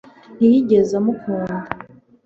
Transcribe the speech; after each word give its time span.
ntiyigeze 0.35 0.93
amukunda 1.01 1.57